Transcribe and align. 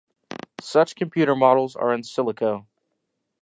Such 0.61 0.95
computer 0.95 1.35
models 1.35 1.75
are 1.75 1.93
"in 1.93 2.01
silico". 2.01 2.65